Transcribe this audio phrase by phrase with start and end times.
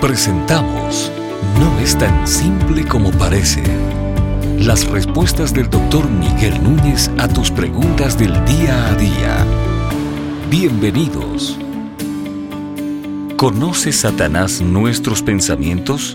[0.00, 1.10] Presentamos
[1.58, 3.62] No es tan simple como parece.
[4.58, 9.46] Las respuestas del doctor Miguel Núñez a tus preguntas del día a día.
[10.50, 11.56] Bienvenidos.
[13.38, 16.14] ¿Conoce Satanás nuestros pensamientos?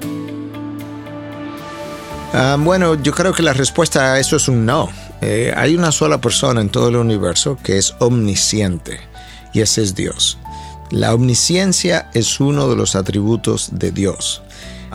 [2.33, 4.89] Ah, bueno, yo creo que la respuesta a eso es un no.
[5.21, 8.99] Eh, hay una sola persona en todo el universo que es omnisciente
[9.53, 10.37] y ese es Dios.
[10.91, 14.41] La omnisciencia es uno de los atributos de Dios.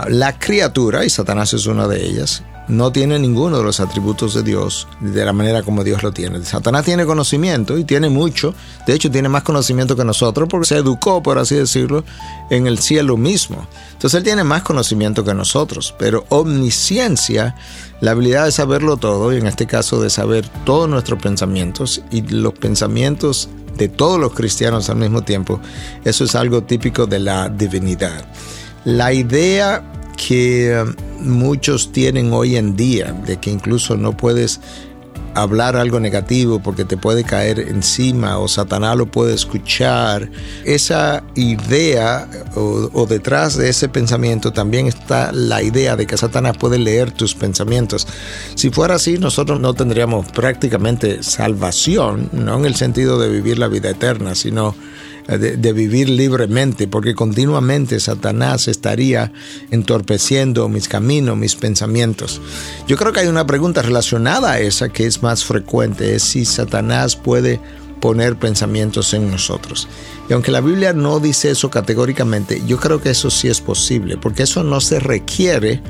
[0.09, 4.43] La criatura, y Satanás es una de ellas, no tiene ninguno de los atributos de
[4.43, 6.45] Dios de la manera como Dios lo tiene.
[6.45, 8.54] Satanás tiene conocimiento y tiene mucho,
[8.87, 12.04] de hecho tiene más conocimiento que nosotros porque se educó, por así decirlo,
[12.51, 13.67] en el cielo mismo.
[13.93, 17.54] Entonces él tiene más conocimiento que nosotros, pero omnisciencia,
[18.01, 22.21] la habilidad de saberlo todo, y en este caso de saber todos nuestros pensamientos y
[22.23, 25.61] los pensamientos de todos los cristianos al mismo tiempo,
[26.04, 28.25] eso es algo típico de la divinidad.
[28.84, 29.82] La idea
[30.17, 34.61] que um, muchos tienen hoy en día, de que incluso no puedes
[35.37, 40.31] hablar algo negativo porque te puede caer encima o Satanás lo puede escuchar.
[40.65, 46.79] Esa idea o, detrás de ese pensamiento también está la idea de que Satanás puede
[46.79, 48.09] leer tus pensamientos.
[48.55, 53.69] Si fuera así, nosotros no tendríamos prácticamente salvación, no en el sentido de vivir la
[53.69, 54.75] vida eterna, sino
[55.27, 59.33] de, vivir libremente, porque continuamente Satanás estaría
[59.71, 62.41] entorpeciendo mis caminos, mis pensamientos.
[62.87, 66.45] Yo creo que hay una pregunta relacionada a esa que es más frecuente, es si
[66.45, 67.61] Satanás puede
[68.01, 69.89] poner pensamientos en nosotros.
[70.29, 74.17] Y aunque la Biblia no dice eso categóricamente, yo creo que eso sí es posible,
[74.17, 75.83] porque eso no se requiere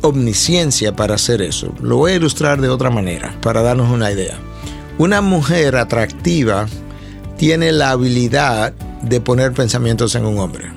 [0.00, 1.72] omnisciencia para hacer eso.
[1.80, 4.38] Lo voy a ilustrar de otra manera, para darnos una idea.
[4.98, 6.66] Una mujer atractiva
[7.42, 10.70] tiene la habilidad de poner pensamientos en un hombre,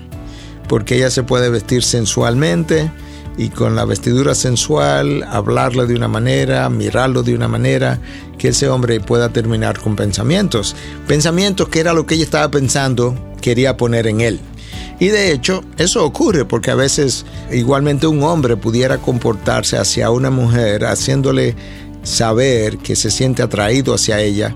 [0.67, 2.91] porque ella se puede vestir sensualmente
[3.38, 7.99] y con la vestidura sensual hablarle de una manera, mirarlo de una manera,
[8.39, 10.76] que ese hombre pueda terminar con pensamientos,
[11.08, 14.39] pensamientos que era lo que ella estaba pensando, quería poner en él.
[14.99, 20.32] Y de hecho, eso ocurre porque a veces igualmente un hombre pudiera comportarse hacia una
[20.32, 21.55] mujer haciéndole
[22.02, 24.55] saber que se siente atraído hacia ella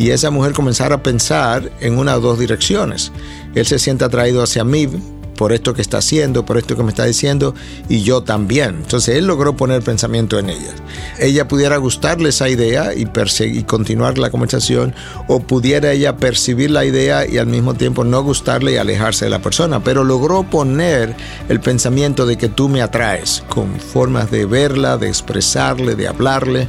[0.00, 3.12] y esa mujer comenzara a pensar en una o dos direcciones.
[3.54, 4.88] Él se siente atraído hacia mí
[5.36, 7.54] por esto que está haciendo, por esto que me está diciendo,
[7.86, 8.76] y yo también.
[8.76, 10.74] Entonces él logró poner pensamiento en ella.
[11.18, 13.06] Ella pudiera gustarle esa idea y,
[13.44, 14.94] y continuar la conversación,
[15.28, 19.30] o pudiera ella percibir la idea y al mismo tiempo no gustarle y alejarse de
[19.30, 21.14] la persona, pero logró poner
[21.50, 26.68] el pensamiento de que tú me atraes, con formas de verla, de expresarle, de hablarle.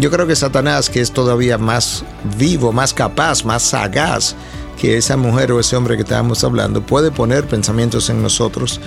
[0.00, 2.04] Yo creo que Satanás, que es todavía más
[2.38, 4.34] vivo, más capaz, más sagaz
[4.80, 8.80] que esa mujer o ese hombre que estábamos hablando, puede poner pensamientos en nosotros,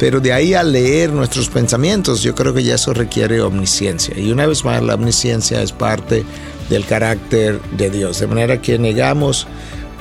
[0.00, 4.18] pero de ahí a leer nuestros pensamientos, yo creo que ya eso requiere omnisciencia.
[4.18, 6.24] Y una vez más, la omnisciencia es parte
[6.68, 9.46] del carácter de Dios, de manera que negamos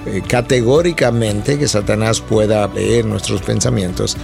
[0.07, 4.17] eh, categóricamente que Satanás pueda leer nuestros pensamientos,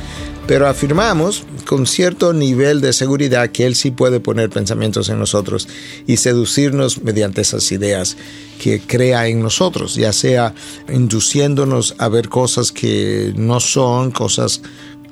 [0.47, 5.67] pero afirmamos con cierto nivel de seguridad que Él sí puede poner pensamientos en nosotros
[6.07, 8.17] y seducirnos mediante esas ideas
[8.61, 10.53] que crea en nosotros, ya sea
[10.91, 14.61] induciéndonos a ver cosas que no son, cosas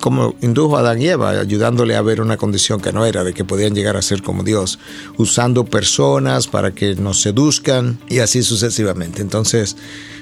[0.01, 3.33] como indujo a Adán y Eva, ayudándole a ver una condición que no era, de
[3.33, 4.79] que podían llegar a ser como Dios,
[5.17, 9.21] usando personas para que nos seduzcan y así sucesivamente.
[9.21, 9.77] Entonces,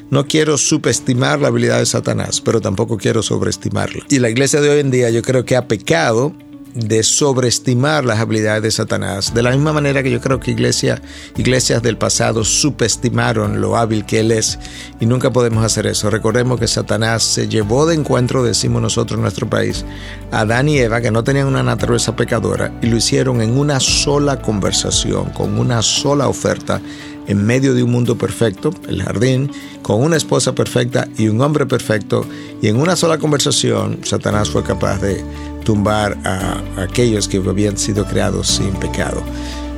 [0.09, 4.03] no quiero subestimar la habilidad de Satanás, pero tampoco quiero sobreestimarla.
[4.09, 6.33] Y la iglesia de hoy en día yo creo que ha pecado
[6.73, 11.01] de sobreestimar las habilidades de Satanás, de la misma manera que yo creo que iglesia,
[11.35, 14.59] iglesias del pasado subestimaron lo hábil que él es
[14.99, 16.09] y nunca podemos hacer eso.
[16.09, 19.83] Recordemos que Satanás se llevó de encuentro, decimos nosotros en nuestro país,
[20.31, 23.79] a Adán y Eva que no tenían una naturaleza pecadora y lo hicieron en una
[23.79, 26.81] sola conversación, con una sola oferta
[27.29, 29.51] en medio de un mundo perfecto, el jardín,
[29.83, 32.25] con una esposa perfecta y un hombre perfecto,
[32.59, 35.23] y en una sola conversación Satanás fue capaz de
[35.63, 39.21] tumbar a aquellos que habían sido creados sin pecado.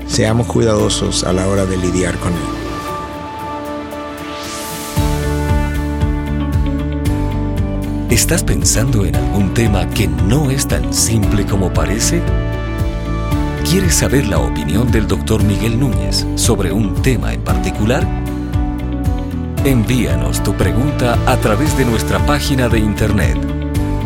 [0.07, 2.39] Seamos cuidadosos a la hora de lidiar con él.
[8.09, 12.21] ¿Estás pensando en algún tema que no es tan simple como parece?
[13.71, 18.05] ¿Quieres saber la opinión del doctor Miguel Núñez sobre un tema en particular?
[19.63, 23.37] Envíanos tu pregunta a través de nuestra página de internet